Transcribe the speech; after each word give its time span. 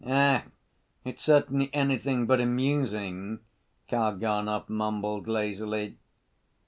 "Ach, 0.03 0.41
it's 1.05 1.21
certainly 1.23 1.69
anything 1.75 2.25
but 2.25 2.41
amusing!" 2.41 3.37
Kalganov 3.87 4.67
mumbled 4.67 5.27
lazily. 5.27 5.95